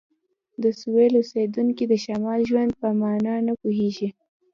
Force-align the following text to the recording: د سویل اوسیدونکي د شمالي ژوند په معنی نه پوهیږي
د 0.63 0.63
سویل 0.79 1.13
اوسیدونکي 1.17 1.83
د 1.87 1.93
شمالي 2.05 2.45
ژوند 2.51 2.71
په 2.81 2.87
معنی 2.99 3.35
نه 3.47 3.53
پوهیږي 3.61 4.09